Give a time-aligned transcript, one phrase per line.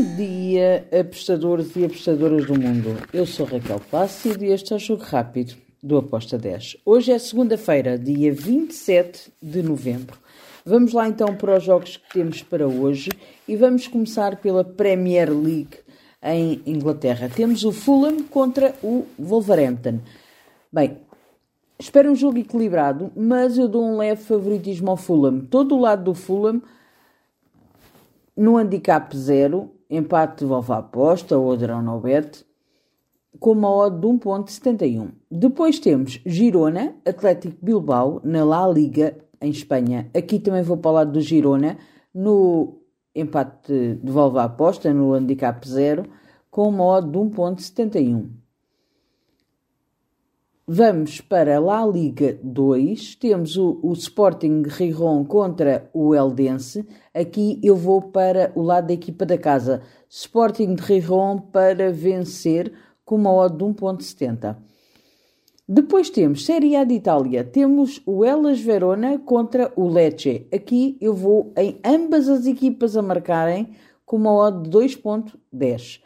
[0.00, 2.96] Bom dia, apostadores e apostadoras do mundo.
[3.12, 6.78] Eu sou Raquel Plácido e este é o Jogo Rápido do Aposta 10.
[6.86, 10.16] Hoje é segunda-feira, dia 27 de novembro.
[10.64, 13.10] Vamos lá então para os jogos que temos para hoje
[13.46, 15.76] e vamos começar pela Premier League
[16.22, 17.28] em Inglaterra.
[17.28, 20.00] Temos o Fulham contra o Wolverhampton.
[20.72, 20.96] Bem,
[21.78, 25.40] espero um jogo equilibrado, mas eu dou um leve favoritismo ao Fulham.
[25.40, 26.62] Todo o lado do Fulham
[28.34, 32.44] no handicap 0, empate devolve a aposta ou draw no bet,
[33.38, 35.10] com uma odd de 1.71.
[35.30, 40.10] Depois temos Girona, Atlético Bilbao, na La Liga, em Espanha.
[40.16, 41.78] Aqui também vou lado do Girona,
[42.14, 42.80] no
[43.14, 46.04] empate devolve a aposta, no handicap 0,
[46.50, 48.39] com uma odd de 1.71.
[50.72, 53.16] Vamos para a La Liga 2.
[53.16, 56.86] Temos o, o Sporting Rijon contra o Eldense.
[57.12, 59.82] Aqui eu vou para o lado da equipa da casa.
[60.08, 62.72] Sporting de Rijon para vencer
[63.04, 64.56] com uma odd de 1.70.
[65.68, 67.42] Depois temos Série A de Itália.
[67.42, 70.46] Temos o Elas Verona contra o Lecce.
[70.54, 73.70] Aqui eu vou em ambas as equipas a marcarem
[74.06, 76.00] com uma odd de 2.10.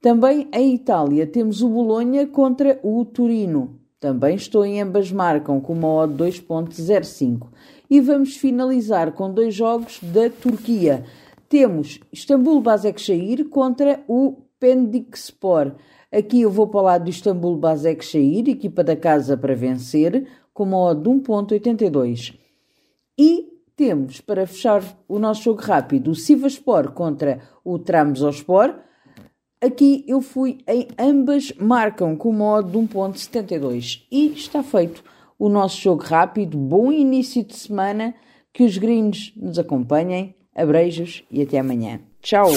[0.00, 3.83] Também em Itália temos o Bolonha contra o Turino.
[4.04, 7.46] Também estou em ambas marcam com uma odd 2.05.
[7.88, 11.06] E vamos finalizar com dois jogos da Turquia.
[11.48, 15.72] Temos Istambul Basaksehir contra o Pendikspor.
[16.12, 20.64] Aqui eu vou para o lado do Istambul Basaksehir, equipa da casa para vencer, com
[20.64, 22.38] uma odd de 1.82.
[23.18, 28.74] E temos, para fechar o nosso jogo rápido, o Sivaspor contra o Trabzonspor.
[29.64, 35.02] Aqui eu fui em ambas marcam com modo de 1.72 e está feito
[35.38, 36.58] o nosso jogo rápido.
[36.58, 38.14] Bom início de semana,
[38.52, 40.34] que os gringos nos acompanhem.
[40.54, 41.98] Abreijos e até amanhã.
[42.20, 42.50] Tchau!